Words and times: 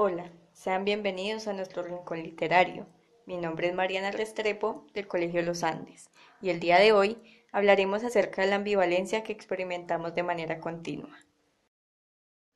Hola, 0.00 0.30
sean 0.52 0.84
bienvenidos 0.84 1.48
a 1.48 1.52
nuestro 1.52 1.82
rincón 1.82 2.22
literario. 2.22 2.86
Mi 3.26 3.36
nombre 3.36 3.66
es 3.66 3.74
Mariana 3.74 4.12
Restrepo 4.12 4.86
del 4.94 5.08
Colegio 5.08 5.42
Los 5.42 5.64
Andes 5.64 6.12
y 6.40 6.50
el 6.50 6.60
día 6.60 6.78
de 6.78 6.92
hoy 6.92 7.18
hablaremos 7.50 8.04
acerca 8.04 8.42
de 8.42 8.46
la 8.46 8.54
ambivalencia 8.54 9.24
que 9.24 9.32
experimentamos 9.32 10.14
de 10.14 10.22
manera 10.22 10.60
continua. 10.60 11.18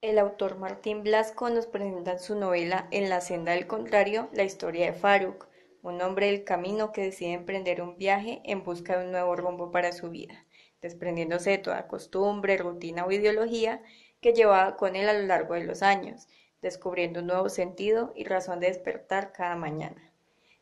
El 0.00 0.20
autor 0.20 0.56
Martín 0.56 1.02
Blasco 1.02 1.50
nos 1.50 1.66
presenta 1.66 2.12
en 2.12 2.20
su 2.20 2.36
novela 2.36 2.86
En 2.92 3.08
la 3.08 3.20
senda 3.20 3.50
del 3.50 3.66
contrario 3.66 4.28
la 4.32 4.44
historia 4.44 4.86
de 4.86 4.92
Faruk, 4.92 5.48
un 5.82 6.00
hombre 6.00 6.26
del 6.26 6.44
camino 6.44 6.92
que 6.92 7.02
decide 7.02 7.32
emprender 7.32 7.82
un 7.82 7.96
viaje 7.96 8.40
en 8.44 8.62
busca 8.62 8.96
de 8.96 9.06
un 9.06 9.10
nuevo 9.10 9.34
rumbo 9.34 9.72
para 9.72 9.90
su 9.90 10.10
vida, 10.10 10.46
desprendiéndose 10.80 11.50
de 11.50 11.58
toda 11.58 11.88
costumbre, 11.88 12.56
rutina 12.56 13.04
o 13.04 13.10
ideología 13.10 13.82
que 14.20 14.32
llevaba 14.32 14.76
con 14.76 14.94
él 14.94 15.08
a 15.08 15.12
lo 15.14 15.26
largo 15.26 15.54
de 15.54 15.64
los 15.64 15.82
años 15.82 16.28
descubriendo 16.62 17.20
un 17.20 17.26
nuevo 17.26 17.48
sentido 17.48 18.12
y 18.16 18.24
razón 18.24 18.60
de 18.60 18.68
despertar 18.68 19.32
cada 19.32 19.56
mañana. 19.56 20.12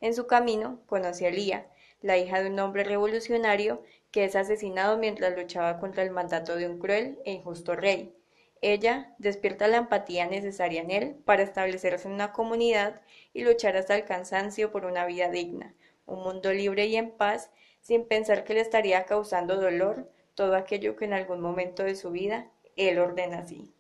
En 0.00 0.14
su 0.14 0.26
camino 0.26 0.80
conoció 0.86 1.28
a 1.28 1.30
Lía, 1.30 1.66
la 2.00 2.16
hija 2.16 2.42
de 2.42 2.48
un 2.48 2.59
hombre 2.59 2.84
revolucionario 2.84 3.82
que 4.10 4.24
es 4.24 4.34
asesinado 4.34 4.98
mientras 4.98 5.36
luchaba 5.36 5.78
contra 5.78 6.02
el 6.02 6.10
mandato 6.10 6.56
de 6.56 6.66
un 6.66 6.78
cruel 6.78 7.18
e 7.24 7.32
injusto 7.32 7.76
rey. 7.76 8.16
Ella 8.62 9.14
despierta 9.18 9.68
la 9.68 9.78
empatía 9.78 10.26
necesaria 10.26 10.80
en 10.82 10.90
él 10.90 11.16
para 11.24 11.42
establecerse 11.42 12.09
en 12.09 12.14
una 12.14 12.32
comunidad 12.32 13.02
y 13.32 13.45
luchar 13.45 13.76
hasta 13.76 13.95
el 13.95 14.04
cansancio 14.04 14.73
por 14.73 14.84
una 14.84 15.06
vida 15.06 15.28
digna, 15.28 15.74
un 16.06 16.23
mundo 16.23 16.52
libre 16.52 16.87
y 16.87 16.96
en 16.96 17.10
paz, 17.10 17.51
sin 17.80 18.06
pensar 18.06 18.45
que 18.45 18.54
le 18.54 18.60
estaría 18.60 19.04
causando 19.04 19.56
dolor 19.56 20.10
todo 20.34 20.56
aquello 20.56 20.96
que 20.96 21.04
en 21.04 21.12
algún 21.12 21.40
momento 21.40 21.84
de 21.84 21.95
su 21.95 22.10
vida 22.10 22.51
él 22.76 22.98
ordena 22.98 23.40
así. 23.40 23.74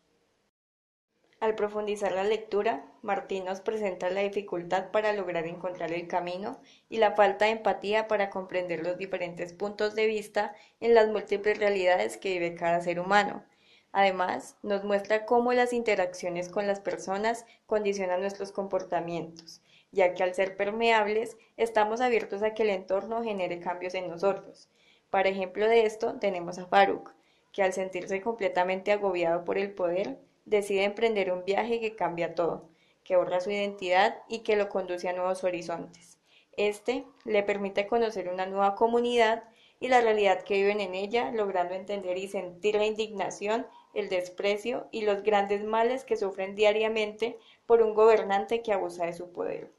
Al 1.40 1.54
profundizar 1.54 2.12
la 2.12 2.22
lectura, 2.22 2.84
Martín 3.00 3.46
nos 3.46 3.62
presenta 3.62 4.10
la 4.10 4.20
dificultad 4.20 4.90
para 4.90 5.14
lograr 5.14 5.46
encontrar 5.46 5.90
el 5.90 6.06
camino 6.06 6.60
y 6.90 6.98
la 6.98 7.12
falta 7.12 7.46
de 7.46 7.52
empatía 7.52 8.08
para 8.08 8.28
comprender 8.28 8.82
los 8.82 8.98
diferentes 8.98 9.54
puntos 9.54 9.94
de 9.94 10.04
vista 10.04 10.54
en 10.80 10.94
las 10.94 11.08
múltiples 11.08 11.58
realidades 11.58 12.18
que 12.18 12.34
vive 12.34 12.54
cada 12.54 12.82
ser 12.82 13.00
humano. 13.00 13.42
Además, 13.90 14.58
nos 14.62 14.84
muestra 14.84 15.24
cómo 15.24 15.54
las 15.54 15.72
interacciones 15.72 16.50
con 16.50 16.66
las 16.66 16.78
personas 16.78 17.46
condicionan 17.64 18.20
nuestros 18.20 18.52
comportamientos, 18.52 19.62
ya 19.92 20.12
que 20.12 20.22
al 20.22 20.34
ser 20.34 20.58
permeables 20.58 21.38
estamos 21.56 22.02
abiertos 22.02 22.42
a 22.42 22.52
que 22.52 22.64
el 22.64 22.70
entorno 22.70 23.24
genere 23.24 23.60
cambios 23.60 23.94
en 23.94 24.08
nosotros. 24.08 24.68
Para 25.08 25.30
ejemplo 25.30 25.66
de 25.66 25.86
esto 25.86 26.18
tenemos 26.20 26.58
a 26.58 26.66
Faruk, 26.66 27.14
que 27.50 27.62
al 27.62 27.72
sentirse 27.72 28.20
completamente 28.20 28.92
agobiado 28.92 29.42
por 29.46 29.56
el 29.56 29.72
poder, 29.72 30.18
decide 30.50 30.84
emprender 30.84 31.32
un 31.32 31.44
viaje 31.44 31.80
que 31.80 31.94
cambia 31.94 32.34
todo, 32.34 32.68
que 33.04 33.16
borra 33.16 33.40
su 33.40 33.50
identidad 33.50 34.18
y 34.28 34.40
que 34.40 34.56
lo 34.56 34.68
conduce 34.68 35.08
a 35.08 35.12
nuevos 35.12 35.44
horizontes. 35.44 36.18
Este 36.56 37.04
le 37.24 37.44
permite 37.44 37.86
conocer 37.86 38.28
una 38.28 38.46
nueva 38.46 38.74
comunidad 38.74 39.44
y 39.78 39.88
la 39.88 40.00
realidad 40.00 40.42
que 40.42 40.54
viven 40.54 40.80
en 40.80 40.94
ella, 40.94 41.30
logrando 41.30 41.74
entender 41.74 42.18
y 42.18 42.28
sentir 42.28 42.74
la 42.74 42.84
indignación, 42.84 43.66
el 43.94 44.08
desprecio 44.08 44.88
y 44.90 45.02
los 45.02 45.22
grandes 45.22 45.64
males 45.64 46.04
que 46.04 46.16
sufren 46.16 46.56
diariamente 46.56 47.38
por 47.64 47.80
un 47.80 47.94
gobernante 47.94 48.60
que 48.60 48.72
abusa 48.72 49.06
de 49.06 49.14
su 49.14 49.32
poder. 49.32 49.70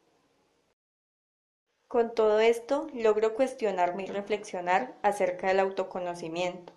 Con 1.88 2.16
todo 2.16 2.40
esto, 2.40 2.88
logro 2.94 3.34
cuestionarme 3.34 4.04
y 4.04 4.08
reflexionar 4.08 4.96
acerca 5.02 5.50
del 5.50 5.60
autoconocimiento, 5.60 6.72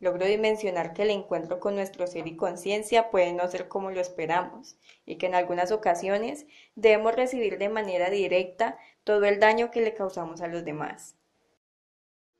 logro 0.00 0.26
dimensionar 0.26 0.92
que 0.92 1.02
el 1.02 1.10
encuentro 1.10 1.58
con 1.60 1.74
nuestro 1.74 2.06
ser 2.06 2.26
y 2.26 2.36
conciencia 2.36 3.10
puede 3.10 3.32
no 3.32 3.48
ser 3.48 3.68
como 3.68 3.90
lo 3.90 4.00
esperamos 4.00 4.76
y 5.04 5.16
que 5.16 5.26
en 5.26 5.34
algunas 5.34 5.72
ocasiones 5.72 6.46
debemos 6.76 7.14
recibir 7.14 7.58
de 7.58 7.68
manera 7.68 8.10
directa 8.10 8.78
todo 9.04 9.24
el 9.24 9.40
daño 9.40 9.70
que 9.70 9.80
le 9.80 9.94
causamos 9.94 10.40
a 10.40 10.46
los 10.46 10.64
demás. 10.64 11.16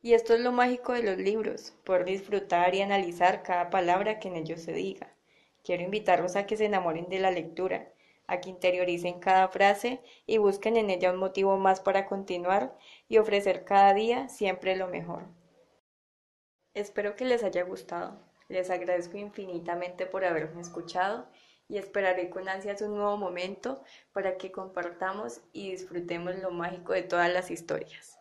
Y 0.01 0.15
esto 0.15 0.35
es 0.35 0.41
lo 0.41 0.53
mágico 0.53 0.93
de 0.93 1.03
los 1.03 1.19
libros, 1.19 1.75
poder 1.85 2.05
disfrutar 2.05 2.75
y 2.75 2.83
analizar 2.83 3.43
cada 3.43 3.69
palabra 3.71 4.21
que 4.21 4.29
en 4.29 4.37
ellos 4.37 4.63
se 4.63 4.73
diga. 4.73 5.13
Quiero 5.65 5.83
invitarlos 5.83 6.37
a 6.37 6.47
que 6.47 6.57
se 6.57 6.67
enamoren 6.67 7.09
de 7.09 7.19
la 7.19 7.33
lectura, 7.33 7.89
a 8.29 8.41
que 8.41 8.51
interioricen 8.51 9.19
cada 9.19 9.49
frase 9.49 10.01
y 10.27 10.39
busquen 10.39 10.77
en 10.77 10.91
ella 10.91 11.11
un 11.11 11.19
motivo 11.19 11.57
más 11.57 11.81
para 11.81 12.07
continuar 12.07 12.77
y 13.09 13.19
ofrecer 13.19 13.65
cada 13.65 13.93
día 13.95 14.29
siempre 14.29 14.77
lo 14.77 14.87
mejor. 14.87 15.25
Espero 16.79 17.17
que 17.17 17.25
les 17.25 17.43
haya 17.43 17.65
gustado. 17.65 18.21
Les 18.47 18.71
agradezco 18.71 19.17
infinitamente 19.17 20.07
por 20.07 20.25
haberme 20.25 20.61
escuchado 20.61 21.27
y 21.67 21.77
esperaré 21.77 22.31
con 22.31 22.49
ansias 22.49 22.83
un 22.83 22.95
nuevo 22.95 23.17
momento 23.17 23.83
para 24.13 24.37
que 24.37 24.53
compartamos 24.53 25.41
y 25.53 25.73
disfrutemos 25.73 26.37
lo 26.37 26.53
mágico 26.53 26.93
de 26.93 27.03
todas 27.03 27.33
las 27.33 27.51
historias. 27.51 28.21